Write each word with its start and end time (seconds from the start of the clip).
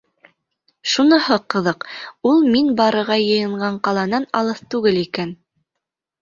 Шуныһы 0.93 1.35
ҡыҙыҡ: 1.53 1.85
ул 2.29 2.41
мин 2.55 2.71
барырға 2.79 3.19
йыйынған 3.27 3.79
ҡаланан 3.89 4.27
алыҫ 4.41 4.65
түгел 4.73 4.99
икән. 5.05 5.37